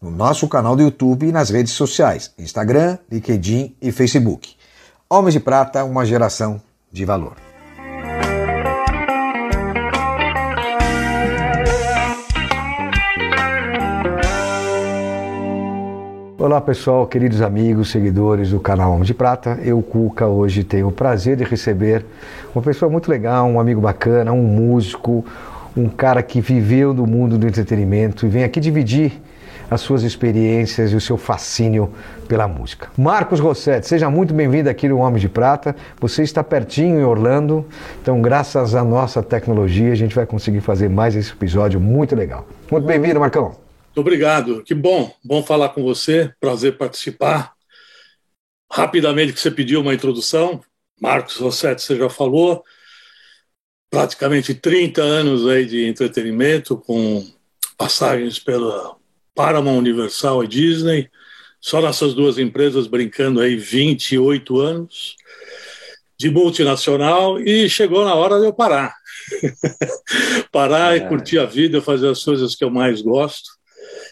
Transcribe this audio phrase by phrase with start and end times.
[0.00, 4.54] no nosso canal do YouTube e nas redes sociais, Instagram, LinkedIn e Facebook.
[5.10, 6.60] Homens de Prata, uma geração
[6.92, 7.34] de valor.
[16.38, 19.58] Olá pessoal, queridos amigos, seguidores do canal Homem de Prata.
[19.64, 22.06] Eu, Cuca, hoje tenho o prazer de receber
[22.54, 25.24] uma pessoa muito legal, um amigo bacana, um músico,
[25.76, 29.20] um cara que viveu no mundo do entretenimento e vem aqui dividir
[29.70, 31.92] as suas experiências e o seu fascínio
[32.26, 32.90] pela música.
[32.96, 35.74] Marcos Rossetti, seja muito bem-vindo aqui no Homem de Prata.
[36.00, 37.66] Você está pertinho em Orlando,
[38.00, 42.46] então graças à nossa tecnologia a gente vai conseguir fazer mais esse episódio muito legal.
[42.70, 43.56] Muito bem-vindo, Marcão.
[43.94, 47.52] Obrigado, que bom, bom falar com você, prazer participar.
[48.70, 50.60] Rapidamente que você pediu uma introdução,
[51.00, 52.62] Marcos Rossetti, você já falou,
[53.90, 57.26] praticamente 30 anos aí de entretenimento, com
[57.76, 58.97] passagens pela
[59.38, 61.08] Paramount Universal e Disney,
[61.60, 65.14] só nessas duas empresas brincando aí 28 anos
[66.18, 68.92] de multinacional e chegou na hora de eu parar.
[70.50, 70.96] parar é.
[70.96, 73.48] e curtir a vida, fazer as coisas que eu mais gosto.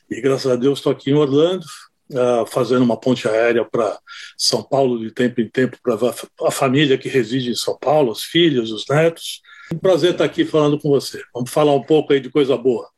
[0.08, 1.66] E graças a Deus estou aqui em Orlando,
[2.12, 3.98] uh, fazendo uma ponte aérea para
[4.38, 5.96] São Paulo de tempo em tempo para
[6.46, 9.42] a família que reside em São Paulo, os filhos, os netos.
[9.74, 11.20] Um prazer estar aqui falando com você.
[11.34, 12.88] Vamos falar um pouco aí de coisa boa.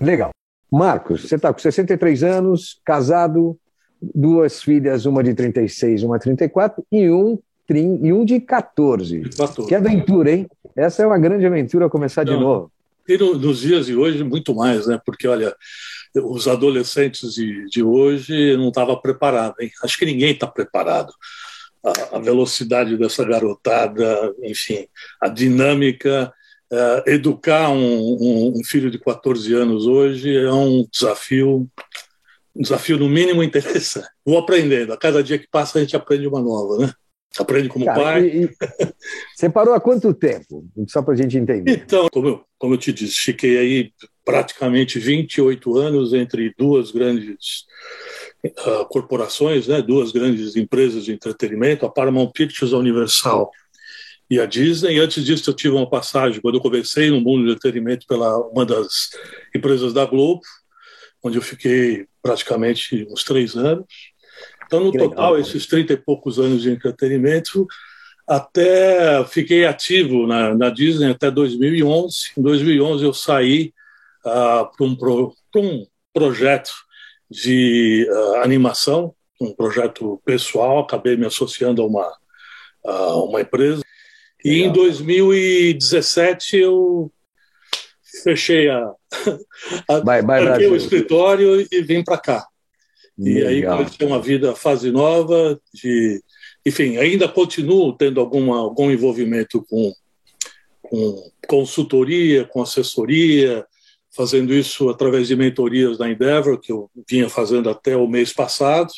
[0.00, 0.33] Legal.
[0.74, 3.56] Marcos, você está com 63 anos, casado,
[4.02, 7.38] duas filhas, uma de 36, uma de 34 e um,
[7.70, 9.22] e um de 14.
[9.36, 9.68] 14.
[9.68, 10.48] Que aventura, hein?
[10.74, 12.34] Essa é uma grande aventura começar Não.
[12.34, 12.72] de novo.
[13.06, 15.00] E no, nos dias de hoje, muito mais, né?
[15.04, 15.54] Porque, olha,
[16.16, 19.70] os adolescentes de, de hoje não estavam preparados, hein?
[19.82, 21.12] Acho que ninguém está preparado
[22.12, 24.86] a, velocidade dessa garotada, enfim,
[25.20, 26.32] a dinâmica.
[26.74, 31.70] Uh, educar um, um, um, filho de 14 anos hoje é um desafio,
[32.52, 34.08] um desafio no mínimo interessante.
[34.26, 36.92] Vou aprendendo, a cada dia que passa a gente aprende uma nova, né?
[37.38, 38.26] Aprende como Cara, pai.
[38.26, 38.48] E, e
[39.36, 40.66] você parou há quanto tempo?
[40.88, 41.70] Só para a gente entender.
[41.70, 43.92] Então, como eu, como eu te disse, fiquei aí
[44.24, 47.66] praticamente 28 anos entre duas grandes
[48.44, 53.48] uh, corporações, né, duas grandes empresas de entretenimento, a Paramount Pictures, a Universal
[54.30, 54.96] e a Disney.
[54.96, 58.38] E antes disso, eu tive uma passagem, quando eu comecei no mundo do entretenimento pela
[58.48, 59.10] uma das
[59.54, 60.40] empresas da Globo,
[61.22, 63.86] onde eu fiquei praticamente uns três anos.
[64.66, 67.66] Então, no que total, legal, esses 30 e poucos anos de entretenimento,
[68.26, 72.32] até fiquei ativo na, na Disney até 2011.
[72.36, 73.72] Em 2011, eu saí
[74.24, 76.72] uh, para um, pro, um projeto
[77.30, 82.16] de uh, animação, um projeto pessoal, acabei me associando a uma,
[82.86, 83.82] a uma empresa.
[84.44, 87.10] E em 2017 eu
[88.22, 88.92] fechei a,
[89.88, 92.46] a vai, vai, o escritório e vim para cá.
[93.16, 93.42] Legal.
[93.42, 96.22] E aí comecei uma vida fase nova de
[96.66, 99.92] enfim, ainda continuo tendo alguma, algum envolvimento com,
[100.80, 103.66] com consultoria, com assessoria,
[104.16, 108.90] fazendo isso através de mentorias da Endeavor, que eu vinha fazendo até o mês passado.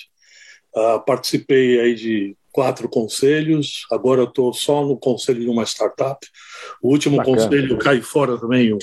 [0.74, 6.26] Uh, participei aí de quatro conselhos, agora eu estou só no conselho de uma startup.
[6.82, 7.36] O último Bacana.
[7.36, 8.78] conselho cai fora também o,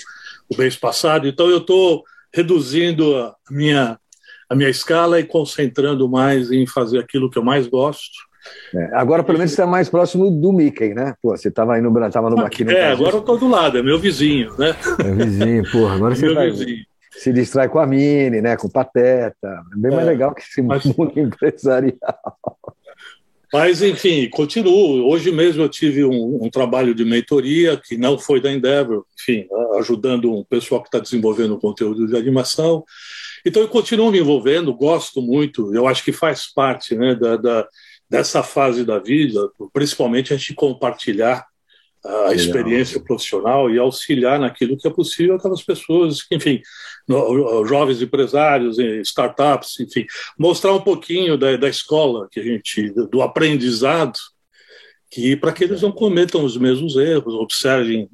[0.48, 3.98] o mês passado, então eu estou reduzindo a minha,
[4.48, 8.12] a minha escala e concentrando mais em fazer aquilo que eu mais gosto,
[8.76, 11.16] é, agora, pelo menos, você está mais próximo do Mickey, né?
[11.22, 13.82] Pô, você estava indo tava no aqui no É, agora eu estou do lado, é
[13.82, 14.76] meu vizinho, né?
[15.00, 15.96] É vizinho, porra.
[15.96, 16.52] Agora é você vai,
[17.12, 18.58] se distrai com a Mini, né?
[18.58, 19.48] Com o Pateta.
[19.48, 20.84] É bem é, mais legal que esse mas...
[20.84, 21.96] mundo empresarial.
[23.54, 25.08] Mas, enfim, continuo.
[25.08, 29.48] Hoje mesmo eu tive um, um, trabalho de mentoria que não foi da Endeavor, enfim,
[29.78, 32.84] ajudando um pessoal que está desenvolvendo conteúdo de animação.
[33.46, 37.68] Então, eu continuo me envolvendo, gosto muito, eu acho que faz parte né, da, da
[38.10, 39.40] dessa fase da vida,
[39.72, 41.46] principalmente a gente compartilhar
[42.06, 42.34] a Legal.
[42.34, 46.62] experiência profissional e auxiliar naquilo que é possível aquelas pessoas, enfim,
[47.66, 50.06] jovens empresários, startups, enfim,
[50.38, 54.18] mostrar um pouquinho da, da escola que a gente, do aprendizado,
[55.10, 58.10] que para que eles não cometam os mesmos erros, observem,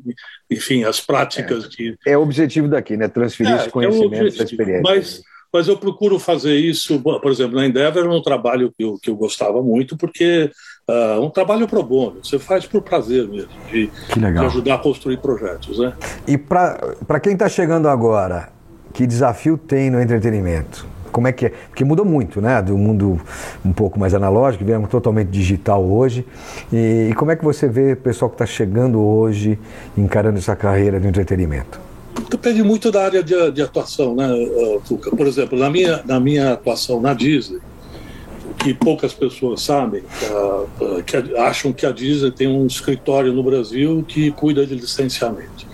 [0.51, 3.07] enfim, as práticas é, que é o objetivo daqui, né?
[3.07, 4.81] Transferir é, esse conhecimento, é essa experiência.
[4.83, 8.97] Mas mas eu procuro fazer isso, por exemplo, na Endeavor é um trabalho que eu,
[9.01, 10.51] que eu gostava muito, porque
[10.87, 14.77] é uh, um trabalho pro bono, você faz por prazer mesmo, de, de ajudar a
[14.77, 15.79] construir projetos.
[15.79, 15.93] Né?
[16.27, 18.49] E para quem está chegando agora,
[18.93, 20.85] que desafio tem no entretenimento?
[21.11, 21.49] Como é que é?
[21.49, 22.61] Porque mudou muito, né?
[22.61, 23.19] Do mundo
[23.65, 26.23] um pouco mais analógico, viemos totalmente digital hoje.
[26.71, 29.57] E, e como é que você vê o pessoal que está chegando hoje,
[29.97, 31.88] encarando essa carreira de entretenimento?
[32.29, 34.27] Depende muito da área de, de atuação, né,
[34.85, 35.15] Fuca?
[35.15, 37.59] Por exemplo, na minha, na minha atuação na Disney,
[38.49, 43.43] o que poucas pessoas sabem, uh, que acham que a Disney tem um escritório no
[43.43, 45.67] Brasil que cuida de licenciamento.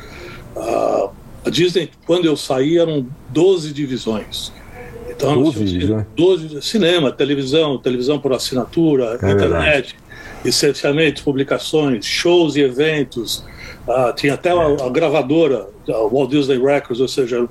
[1.45, 4.51] A Disney, quando eu saí, eram 12 divisões.
[5.09, 6.05] Então, 12, né?
[6.15, 9.95] 12 cinema, televisão, televisão por assinatura, é internet,
[10.45, 13.43] licenciamentos, publicações, shows e eventos,
[13.89, 17.47] ah, tinha até a, a, gravadora, a Walt Disney Records, ou seja,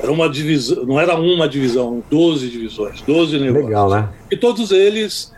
[0.00, 3.66] era uma divisão, não era uma divisão, 12 divisões, 12 negócios.
[3.66, 4.08] Legal, né?
[4.30, 5.32] E todos eles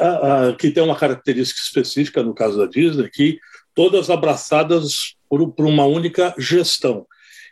[0.00, 3.38] ah, ah, que têm uma característica específica no caso da Disney, que
[3.74, 7.06] todas abraçadas por, por uma única gestão.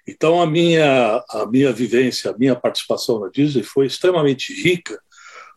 [0.06, 4.98] Então a minha a minha vivência, a minha participação na Disney foi extremamente rica,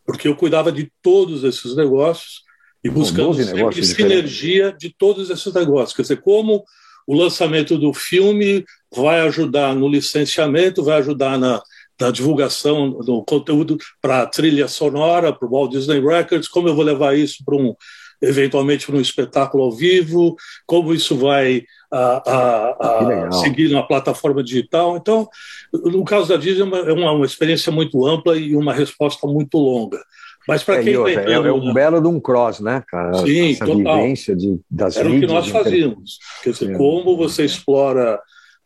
[0.06, 2.47] porque eu cuidava de todos esses negócios
[2.84, 5.96] e buscando sempre sinergia de todos esses negócios.
[5.96, 6.64] Quer dizer, como
[7.06, 11.62] o lançamento do filme vai ajudar no licenciamento, vai ajudar na,
[12.00, 16.76] na divulgação do conteúdo para a trilha sonora, para o Walt Disney Records, como eu
[16.76, 17.76] vou levar isso para um
[18.22, 20.36] eventualmente para um espetáculo ao vivo,
[20.66, 24.98] como isso vai a, a, a seguir na plataforma digital.
[24.98, 25.30] Então,
[25.72, 29.58] no caso da Disney, é uma, é uma experiência muito ampla e uma resposta muito
[29.58, 30.04] longa.
[30.48, 33.14] Mas para é, quem outra, é, é, um belo de um cross, né, cara?
[33.26, 33.98] Sim, Essa total.
[33.98, 36.20] vivência de, das Era o que nós fazíamos.
[36.42, 38.20] Quer dizer, como você explora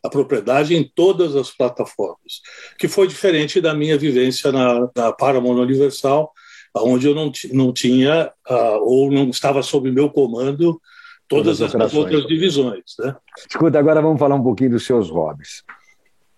[0.03, 2.41] a propriedade em todas as plataformas,
[2.77, 6.31] que foi diferente da minha vivência na, na Paramount Universal,
[6.75, 10.79] onde eu não, não tinha uh, ou não estava sob meu comando
[11.27, 12.95] todas, todas as, as outras divisões.
[12.99, 13.15] Né?
[13.49, 15.63] Escuta, agora vamos falar um pouquinho dos seus hobbies.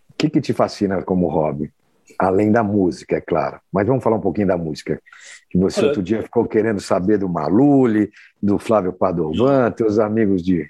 [0.10, 1.72] O que, que te fascina como hobby?
[2.18, 3.60] Além da música, é claro.
[3.72, 5.02] Mas vamos falar um pouquinho da música.
[5.50, 5.86] Que você é.
[5.86, 8.12] outro dia ficou querendo saber do Maluli,
[8.42, 10.70] do Flávio Padovan, teus amigos de,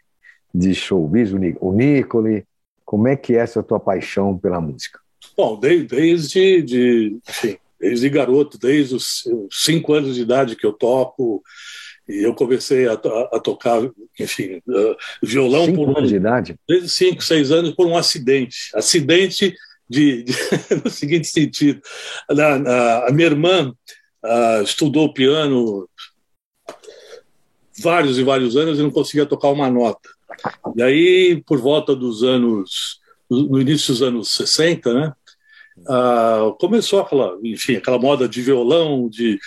[0.54, 2.46] de showbiz, o Nicole.
[2.86, 5.00] Como é que é essa tua paixão pela música?
[5.36, 10.74] Bom, desde, desde de, enfim, desde garoto, desde os cinco anos de idade que eu
[10.74, 11.42] toco,
[12.08, 13.82] e eu comecei a, a, a tocar,
[14.20, 16.56] enfim, uh, violão cinco por anos de idade?
[16.68, 18.70] Desde cinco, seis anos por um acidente.
[18.76, 19.56] Acidente
[19.94, 20.34] de, de,
[20.84, 21.82] no seguinte sentido.
[22.30, 23.74] Na, na, a minha irmã
[24.26, 25.88] uh, estudou piano
[27.80, 30.10] vários e vários anos e não conseguia tocar uma nota.
[30.76, 33.00] E aí, por volta dos anos,
[33.30, 35.14] no início dos anos 60, né,
[35.80, 39.40] uh, começou aquela, enfim, aquela moda de violão, de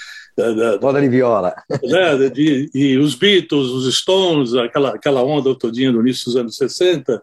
[0.81, 1.55] moda de viola.
[1.83, 6.57] Né, de, e os Beatles, os Stones, aquela, aquela onda todinha no início dos anos
[6.57, 7.21] 60, Hum.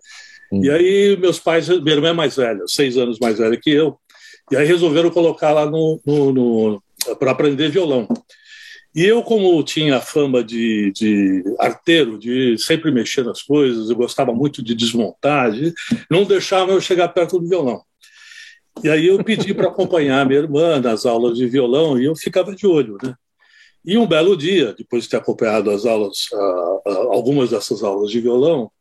[0.61, 3.97] E aí meus pais, minha irmã é mais velha, seis anos mais velha que eu,
[4.51, 6.83] e aí resolveram colocar lá no, no, no
[7.17, 8.07] para aprender violão.
[8.95, 14.31] E eu, como tinha fama de, de, arteiro, de sempre mexer nas coisas, eu gostava
[14.31, 15.73] muito de desmontar, de,
[16.09, 17.81] não deixava eu chegar perto do violão.
[18.83, 22.56] E aí eu pedi para acompanhar minha irmã nas aulas de violão e eu ficava
[22.56, 23.16] de olho, né?
[23.85, 26.30] E um belo dia, depois de ter acompanhado as aulas,
[27.11, 28.71] algumas dessas aulas de violão,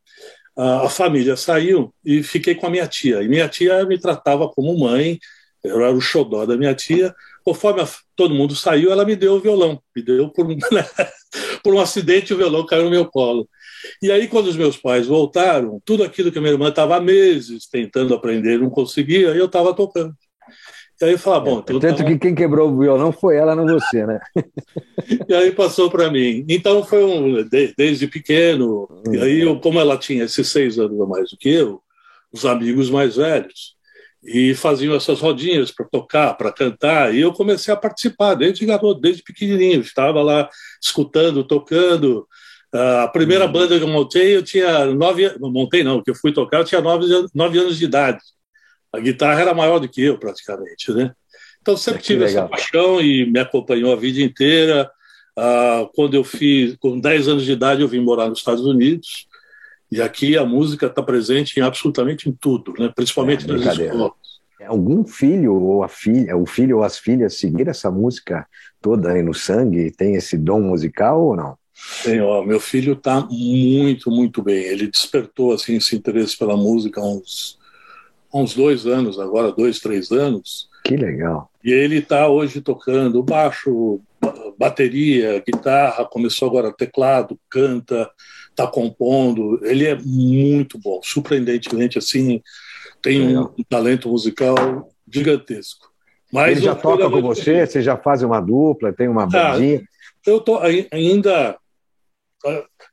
[0.55, 3.21] a, família saiu e fiquei com a minha tia.
[3.23, 5.19] E minha tia me tratava como mãe,
[5.63, 7.13] eu era o xodó da minha tia.
[7.43, 9.81] Conforme a, todo mundo saiu, ela me deu o violão.
[9.95, 10.85] Me deu por, né?
[11.63, 13.47] por um acidente, o violão caiu no meu colo.
[14.01, 17.01] E aí, quando os meus pais voltaram, tudo aquilo que a minha irmã estava há
[17.01, 20.13] meses tentando aprender, não conseguia, eu estava tocando.
[21.03, 21.59] E aí eu falava, bom...
[21.59, 24.21] Então, Tanto tá que quem quebrou o violão foi ela, não você, né?
[25.27, 26.45] e aí passou para mim.
[26.47, 27.45] Então foi um...
[27.77, 31.49] Desde pequeno, e aí eu, como ela tinha esses seis anos a mais do que
[31.49, 31.81] eu,
[32.31, 33.75] os amigos mais velhos,
[34.23, 39.01] e faziam essas rodinhas para tocar, para cantar, e eu comecei a participar desde garoto,
[39.01, 40.49] desde pequenininho, estava lá
[40.81, 42.25] escutando, tocando.
[42.73, 43.51] A primeira uhum.
[43.51, 46.81] banda que eu montei, eu tinha nove, montei não, que eu fui tocar, eu tinha
[46.81, 47.05] nove,
[47.35, 48.19] nove anos de idade.
[48.93, 51.13] A guitarra era maior do que eu, praticamente, né?
[51.61, 52.45] Então sempre é tive legal.
[52.45, 54.89] essa paixão e me acompanhou a vida inteira.
[55.35, 59.27] Ah, quando eu fiz, com 10 anos de idade, eu vim morar nos Estados Unidos.
[59.91, 62.91] E aqui a música está presente em absolutamente em tudo, né?
[62.95, 64.11] principalmente é, nas escolas.
[64.59, 68.47] É algum filho ou a filha, o filho ou as filhas seguir essa música
[68.81, 69.91] toda aí no sangue?
[69.91, 71.57] Tem esse dom musical ou não?
[72.03, 74.63] Tem, ó, meu filho está muito, muito bem.
[74.63, 77.57] Ele despertou assim esse interesse pela música há uns
[78.33, 81.49] uns dois anos, agora dois, três anos, Que legal.
[81.63, 84.01] E ele está hoje tocando baixo,
[84.57, 88.09] bateria, guitarra, começou agora teclado, canta,
[88.49, 89.59] está compondo.
[89.63, 92.41] Ele é muito bom, surpreendentemente assim,
[93.01, 93.53] tem legal.
[93.57, 95.91] um talento musical gigantesco.
[96.31, 97.65] Mas ele já toca com você?
[97.65, 99.83] Você já faz uma dupla, tem uma ah, bandinha?
[100.25, 100.59] eu estou
[100.91, 101.57] ainda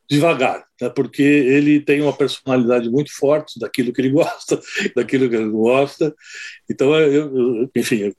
[0.08, 4.60] devagar, né, porque ele tem uma personalidade muito forte daquilo que ele gosta,
[4.96, 6.14] daquilo que ele gosta.
[6.68, 8.12] Então, eu, enfim,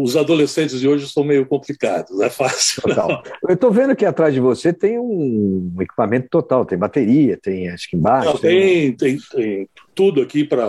[0.00, 2.82] os adolescentes de hoje são meio complicados, não é fácil.
[2.82, 3.22] Total.
[3.48, 7.88] Eu estou vendo que atrás de você tem um equipamento total, tem bateria, tem acho
[7.88, 8.30] que embaixo.
[8.30, 10.68] Não, tem, tem, tem tudo aqui para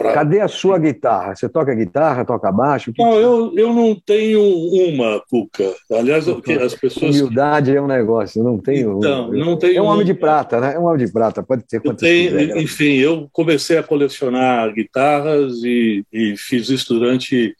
[0.00, 0.14] Pra...
[0.14, 1.36] Cadê a sua guitarra?
[1.36, 2.90] Você toca guitarra, toca baixo?
[2.98, 5.74] Não, eu, eu não tenho uma, Cuca.
[5.92, 7.20] Aliás, as pessoas.
[7.20, 8.96] Humildade é um negócio, não tenho.
[8.96, 9.76] Então, não tenho.
[9.76, 10.74] É um homem de prata, né?
[10.74, 14.72] É um homem de prata, pode ter quantas tenho, quiser, Enfim, eu comecei a colecionar
[14.72, 17.54] guitarras e, e fiz isso durante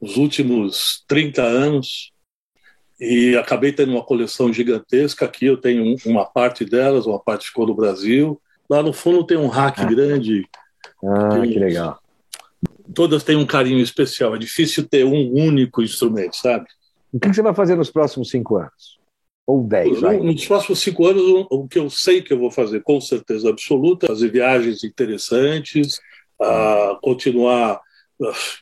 [0.00, 2.12] os últimos 30 anos
[3.00, 5.24] e acabei tendo uma coleção gigantesca.
[5.24, 8.40] Aqui eu tenho uma parte delas, uma parte ficou no Brasil.
[8.68, 9.86] Lá no fundo tem um rack ah.
[9.86, 10.44] grande
[11.04, 11.98] ah, que legal.
[12.94, 14.34] Todas têm um carinho especial.
[14.34, 16.66] É difícil ter um único instrumento, sabe?
[17.12, 18.98] O que você vai fazer nos próximos cinco anos?
[19.46, 20.00] Ou dez?
[20.00, 20.18] Vai?
[20.18, 24.06] Nos próximos cinco anos, o que eu sei que eu vou fazer, com certeza absoluta,
[24.06, 26.00] fazer viagens interessantes,
[27.02, 27.80] continuar,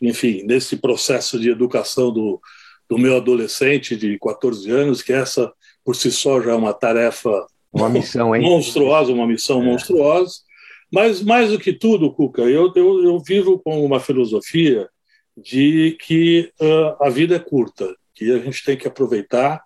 [0.00, 2.40] enfim, nesse processo de educação do,
[2.88, 5.52] do meu adolescente de 14 anos, que essa
[5.84, 8.42] por si só já é uma tarefa uma missão, hein?
[8.42, 9.64] monstruosa, uma missão é.
[9.64, 10.47] monstruosa.
[10.92, 14.88] Mas, mais do que tudo, Cuca, eu, eu, eu vivo com uma filosofia
[15.36, 19.62] de que uh, a vida é curta, que a gente tem que aproveitar,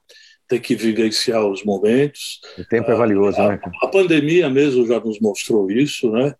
[0.48, 2.40] tem que vivenciar os momentos.
[2.58, 3.60] O tempo é valioso, uh, né?
[3.62, 6.34] A, a pandemia mesmo já nos mostrou isso, né?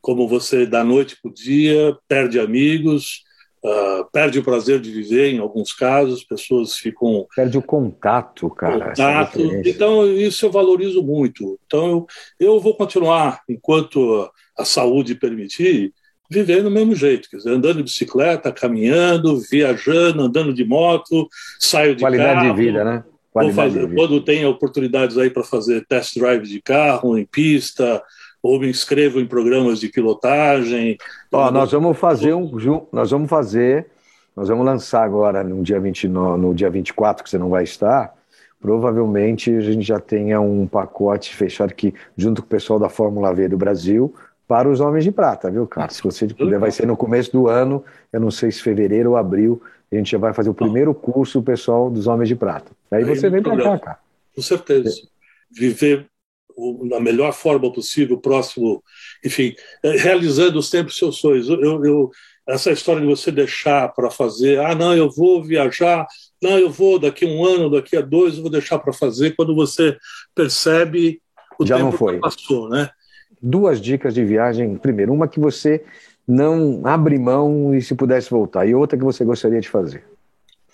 [0.00, 3.24] Como você, da noite para o dia, perde amigos,
[3.64, 7.26] Uh, perde o prazer de viver em alguns casos, pessoas ficam.
[7.34, 8.90] Perde o contato, cara.
[8.90, 9.40] Contato.
[9.64, 11.58] Então, isso eu valorizo muito.
[11.66, 12.06] Então,
[12.38, 15.92] eu, eu vou continuar, enquanto a saúde permitir,
[16.30, 21.96] viver do mesmo jeito, quer dizer, andando de bicicleta, caminhando, viajando, andando de moto, saio
[21.96, 22.54] de Qualidade carro.
[22.54, 23.04] de vida, né?
[23.32, 23.94] Qualidade fazer.
[23.94, 28.02] Quando tem oportunidades aí para fazer test drive de carro, em pista,
[28.42, 30.96] ou me inscrevo em programas de pilotagem.
[31.32, 32.50] Ó, nós vamos fazer um,
[32.92, 33.86] nós vamos fazer,
[34.36, 38.14] nós vamos lançar agora no dia 29, no dia 24 que você não vai estar.
[38.60, 43.32] Provavelmente a gente já tenha um pacote fechado aqui junto com o pessoal da Fórmula
[43.32, 44.12] V do Brasil
[44.48, 45.90] para os homens de prata, viu, cara?
[45.90, 49.16] Se você puder, vai ser no começo do ano, eu não sei se fevereiro ou
[49.16, 52.72] abril, a gente já vai fazer o primeiro curso, o pessoal dos homens de prata.
[52.90, 53.98] Aí você vem para cá, cara.
[54.34, 54.90] Com certeza.
[55.50, 56.06] Viver
[56.84, 58.82] na melhor forma possível, próximo,
[59.24, 61.48] enfim, é, realizando sempre os seus sonhos.
[61.48, 62.10] Eu, eu,
[62.46, 66.06] essa história de você deixar para fazer, ah, não, eu vou viajar,
[66.42, 69.36] não, eu vou daqui a um ano, daqui a dois, eu vou deixar para fazer,
[69.36, 69.96] quando você
[70.34, 71.20] percebe
[71.58, 72.14] o Já tempo não foi.
[72.14, 72.90] que passou, né?
[73.40, 74.76] Duas dicas de viagem.
[74.76, 75.84] Primeiro, uma que você
[76.26, 80.04] não abre mão e se pudesse voltar, e outra que você gostaria de fazer.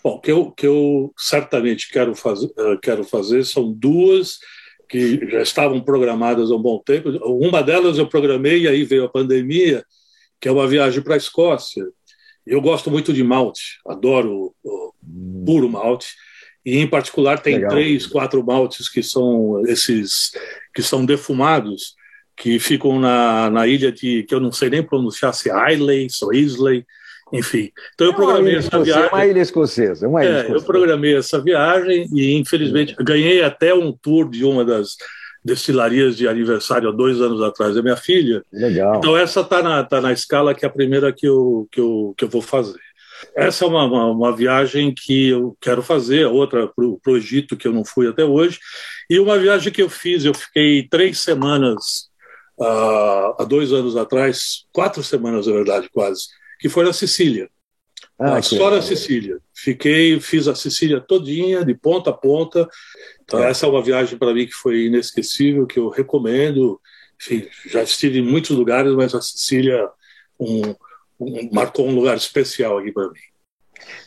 [0.03, 4.38] Bom, que eu, que eu certamente quero fazer, eh, quero fazer são duas
[4.94, 7.10] que já estavam programadas há um bom tempo.
[7.24, 9.84] Uma delas eu programei e aí veio a pandemia,
[10.40, 11.84] que é uma viagem para a Escócia.
[12.46, 14.92] Eu gosto muito de malte, adoro o
[15.44, 16.06] puro malte.
[16.64, 17.70] E em particular tem Legal.
[17.72, 20.30] três, quatro maltes que são esses
[20.72, 21.94] que são defumados,
[22.36, 26.06] que ficam na, na ilha de que eu não sei nem pronunciar se é Islay,
[26.22, 26.84] ou Islay,
[27.38, 29.09] enfim, então eu é programei essa viagem.
[29.09, 30.59] Uma ilha escocesa, uma ilha é, escocesa.
[30.59, 34.97] Eu programei essa viagem e, infelizmente, ganhei até um tour de uma das
[35.45, 38.43] destilarias de aniversário há dois anos atrás da minha filha.
[38.53, 38.97] Legal.
[38.97, 42.14] Então essa está na, tá na escala que é a primeira que eu, que eu,
[42.17, 42.81] que eu vou fazer.
[43.37, 47.57] Essa é uma, uma, uma viagem que eu quero fazer, a outra para o Egito,
[47.57, 48.59] que eu não fui até hoje,
[49.09, 52.09] e uma viagem que eu fiz, eu fiquei três semanas,
[52.59, 56.25] uh, há dois anos atrás, quatro semanas, na verdade, quase,
[56.58, 57.49] que foi na Sicília.
[58.18, 59.38] Ah, só na Sicília.
[59.52, 62.68] Fiquei, fiz a Sicília todinha, de ponta a ponta.
[63.23, 63.46] Então, tá.
[63.46, 66.80] essa é uma viagem para mim que foi inesquecível, que eu recomendo.
[67.20, 69.88] Enfim, já estive em muitos lugares, mas a Sicília
[70.38, 70.75] um,
[71.18, 73.20] um, marcou um lugar especial aqui para mim.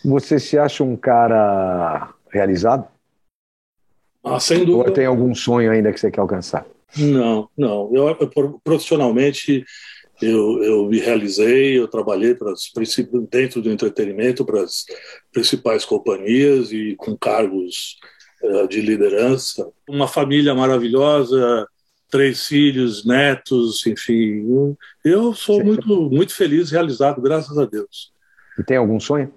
[0.05, 2.87] Você se acha um cara realizado?
[4.23, 4.89] Ah, sem dúvida.
[4.89, 6.65] Ou tem algum sonho ainda que você quer alcançar?
[6.97, 7.91] Não, não.
[7.93, 9.65] Eu, eu profissionalmente
[10.21, 12.53] eu, eu me realizei, eu trabalhei para
[13.29, 14.85] dentro do entretenimento para as
[15.31, 17.97] principais companhias e com cargos
[18.43, 19.69] uh, de liderança.
[19.87, 21.67] Uma família maravilhosa,
[22.09, 24.75] três filhos, netos, enfim.
[25.03, 28.11] Eu sou muito, muito feliz, realizado, graças a Deus.
[28.57, 29.33] E tem algum sonho?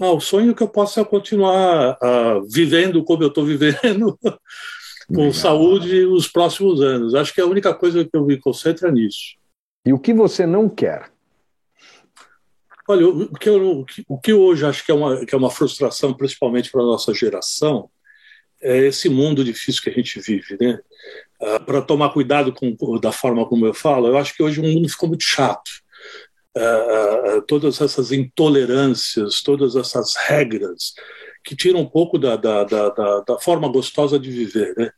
[0.00, 4.18] Ah, o sonho que eu possa continuar uh, vivendo como eu estou vivendo,
[5.10, 5.32] com Legal.
[5.32, 7.14] saúde os próximos anos.
[7.14, 9.36] Acho que é a única coisa que eu me concentro é nisso.
[9.84, 11.10] E o que você não quer?
[12.88, 16.12] Olha, o que, eu, o que hoje acho que é uma, que é uma frustração,
[16.12, 17.88] principalmente para a nossa geração,
[18.60, 20.78] é esse mundo difícil que a gente vive, né?
[21.40, 24.64] Uh, para tomar cuidado com, da forma como eu falo, eu acho que hoje o
[24.64, 25.70] mundo ficou muito chato.
[26.56, 30.92] Uh, uh, todas essas intolerâncias, todas essas regras
[31.44, 34.74] que tiram um pouco da, da, da, da forma gostosa de viver.
[34.76, 34.90] Né?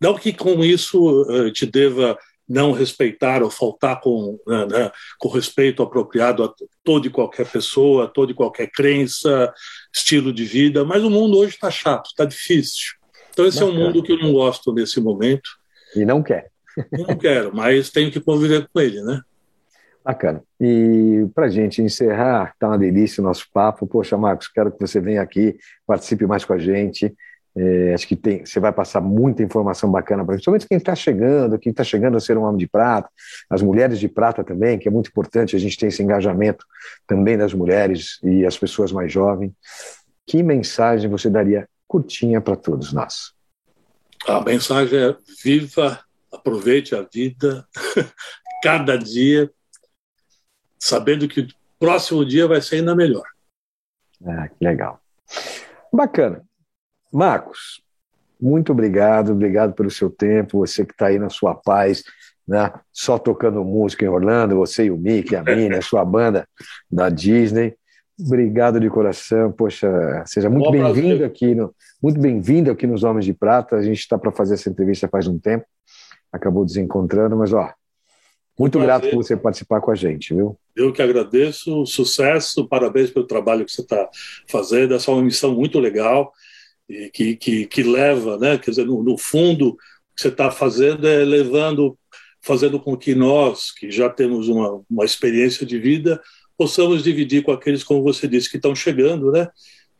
[0.00, 5.82] Não que com isso te deva não respeitar ou faltar com, né, né, com respeito
[5.82, 9.52] apropriado a toda e qualquer pessoa, a toda e qualquer crença,
[9.92, 12.94] estilo de vida, mas o mundo hoje está chato, está difícil.
[13.32, 13.76] Então esse Bacana.
[13.76, 15.50] é um mundo que eu não gosto nesse momento.
[15.94, 16.50] E não quer.
[16.92, 19.20] não quero, mas tenho que conviver com ele, né?
[20.06, 20.40] Bacana.
[20.60, 23.88] E para gente encerrar, tá uma delícia o nosso papo.
[23.88, 27.12] Poxa, Marcos, quero que você venha aqui, participe mais com a gente.
[27.56, 31.58] É, acho que tem, você vai passar muita informação bacana para principalmente quem está chegando,
[31.58, 33.08] quem está chegando a ser um homem de prata,
[33.50, 36.64] as mulheres de prata também, que é muito importante a gente ter esse engajamento
[37.04, 39.50] também das mulheres e as pessoas mais jovens.
[40.24, 43.32] Que mensagem você daria curtinha para todos nós?
[44.28, 45.98] A mensagem é: viva,
[46.32, 47.66] aproveite a vida,
[48.62, 49.50] cada dia,
[50.86, 51.48] sabendo que o
[51.80, 53.24] próximo dia vai ser ainda melhor.
[54.24, 55.00] Ah, que legal.
[55.92, 56.42] Bacana.
[57.12, 57.82] Marcos,
[58.40, 62.04] muito obrigado, obrigado pelo seu tempo, você que está aí na sua paz,
[62.46, 62.72] né?
[62.92, 66.46] só tocando música em Orlando, você e o Mickey, a Mina, a sua banda
[66.90, 67.74] da Disney.
[68.18, 69.88] Obrigado de coração, poxa,
[70.24, 73.76] seja muito bem-vindo aqui, no, muito bem-vindo aqui nos Homens de Prata.
[73.76, 75.66] A gente está para fazer essa entrevista faz um tempo,
[76.32, 77.72] acabou desencontrando, mas ó,
[78.58, 80.58] muito grato por você participar com a gente, viu?
[80.74, 84.08] Eu que agradeço, sucesso, parabéns pelo trabalho que você está
[84.48, 84.94] fazendo.
[84.94, 86.32] Essa é uma missão muito legal
[87.12, 88.58] que, que, que leva, né?
[88.58, 89.76] quer dizer, no, no fundo, o
[90.14, 91.98] que você está fazendo é levando,
[92.40, 96.20] fazendo com que nós, que já temos uma, uma experiência de vida,
[96.56, 99.48] possamos dividir com aqueles, como você disse, que estão chegando, né?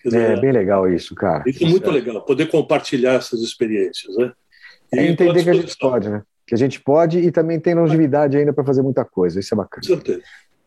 [0.04, 1.42] Dizer, é bem legal isso, cara.
[1.46, 4.32] Isso é muito legal, poder compartilhar essas experiências, né?
[4.94, 6.22] E é entender que a gente pode, né?
[6.46, 9.56] Que a gente pode e também tem longevidade ainda para fazer muita coisa, isso é
[9.56, 9.82] bacana.
[9.82, 10.22] Com certeza.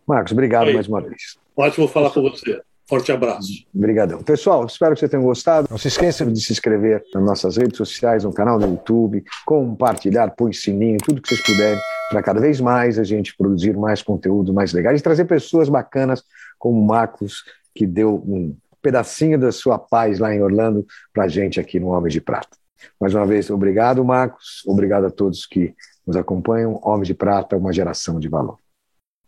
[0.06, 0.74] Marcos, obrigado Aí.
[0.74, 1.38] mais uma vez.
[1.56, 2.62] Ótimo falar com você.
[2.90, 3.52] Forte abraço.
[3.74, 4.24] Obrigadão.
[4.24, 5.68] Pessoal, espero que vocês tenham gostado.
[5.70, 10.32] Não se esqueçam de se inscrever nas nossas redes sociais, no canal do YouTube, compartilhar,
[10.32, 14.52] põe sininho, tudo que vocês puderem, para cada vez mais a gente produzir mais conteúdo
[14.52, 16.24] mais legal e trazer pessoas bacanas
[16.58, 17.44] como o Marcos,
[17.76, 21.90] que deu um pedacinho da sua paz lá em Orlando para a gente aqui no
[21.90, 22.58] Homem de Prata.
[23.00, 24.64] Mais uma vez, obrigado, Marcos.
[24.66, 26.80] Obrigado a todos que nos acompanham.
[26.84, 28.58] Homem de Prata, uma geração de valor.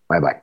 [0.09, 0.41] Bye, bye.